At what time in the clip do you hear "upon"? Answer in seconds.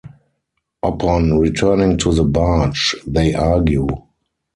0.81-1.37